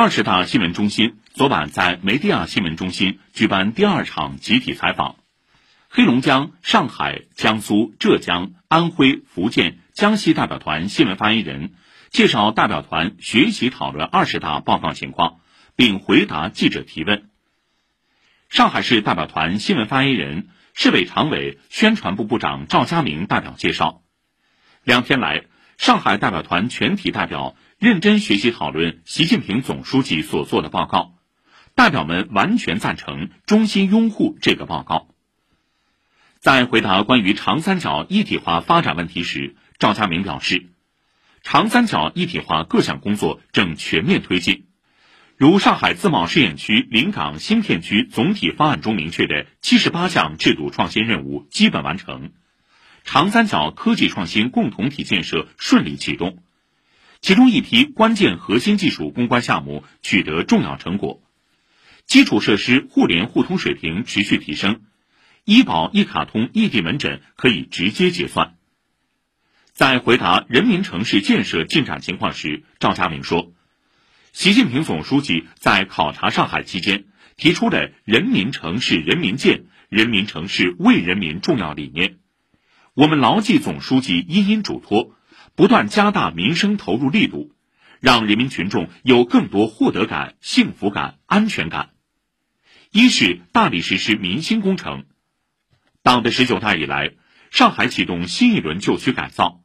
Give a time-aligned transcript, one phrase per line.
[0.00, 5.16] 二十大新闻中心昨晚在梅地亚新闻中心举办第二场集体采访。
[5.90, 11.74] 黑龙江、上海、江苏、浙江、安徽、福建、江西代表团新闻发言人
[12.08, 15.40] 介绍代表团学习讨论二十大报告情况，
[15.76, 17.28] 并回答记者提问。
[18.48, 24.00] 上海市代表团新闻发言人、市委常委、宣传部部长赵家明代表介绍，
[24.82, 25.44] 两天来，
[25.80, 31.14] 上海代表团全体代表认真学习讨论习近平总书记所做的报告，
[31.74, 35.08] 代表们完全赞成、衷心拥护这个报告。
[36.38, 40.66] 在回答关于长三角一体化发展问题时，赵家明表示，
[41.42, 44.66] 长三角一体化各项工作正全面推进，
[45.38, 52.32] 如上海自贸试验区临港新片区总体方案中明确的七十八项制度创新任务基本完成，
[53.04, 56.42] 长三角科技创新共同体建设顺利启动，
[57.20, 61.22] 其中一批关键核心技术攻关项目取得重要成果，
[62.06, 64.82] 基础设施互联互通水平持续提升。
[65.44, 68.54] 医保一卡通异地门诊可以直接结算。
[69.72, 73.52] 在回答人民城市建设进展情况时，赵家明说
[74.32, 82.18] ：“习近平总书记在考察上海期间提出的‘人民城市人民建，人民城市为人民’重要理念，
[82.94, 85.14] 我们牢记总书记殷殷嘱托，
[85.54, 87.52] 不断加大民生投入力度，
[88.00, 91.90] 让人民群众有更多获得感、幸福感、安全感。
[92.90, 95.04] 一是大力实施民心工程。”
[96.02, 97.12] 党的十九大以来，
[97.52, 99.62] 上海启动新一轮旧区改造。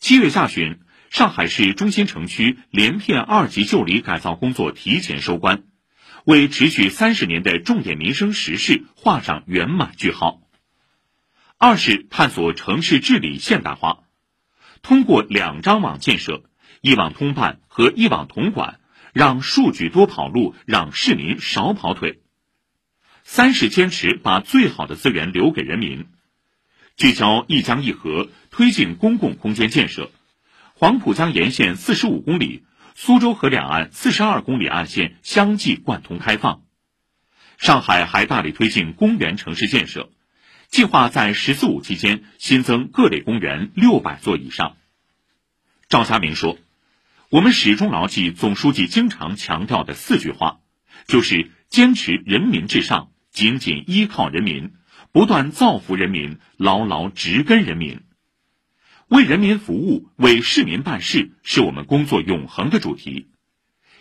[0.00, 5.62] 七月下旬，上海市中心城区连片二级旧里改造工作提前收官，
[6.24, 10.40] 为持续三十年的重点民生实事画上圆满句号。
[11.62, 14.04] 二是探索城市治理现代化，
[14.80, 16.42] 通过两张网建设，
[16.80, 18.80] 一网通办和一网统管，
[19.12, 22.22] 让数据多跑路，让市民少跑腿。
[23.24, 26.06] 三是坚持把最好的资源留给人民，
[26.96, 30.10] 聚焦一江一河，推进公共空间建设。
[30.72, 36.62] 黄浦江沿线四十五公里、苏州河两岸四十二公里岸线相继贯通开放。
[37.58, 40.08] 上海还大力推进公园城市建设，
[40.70, 44.76] 计划在“十四五”期间新增各类公园六百座以上。
[45.88, 46.58] 赵家明说
[47.28, 50.60] ：“我们始终牢记总书记经常强调的四句话，
[51.06, 54.72] 就是坚持人民至上。”紧紧依靠人民，
[55.12, 58.00] 不断造福人民，牢牢植根人民，
[59.06, 63.28] 为人民服务、为市民办事，是我们工作永恒的主题。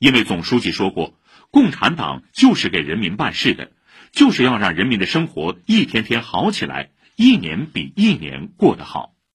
[0.00, 1.16] 因为总书记说过，
[1.52, 3.70] 共产党就是给人民办事的，
[4.12, 9.14] 就是要让人民的生活一天天好起来，一年比一年过得好。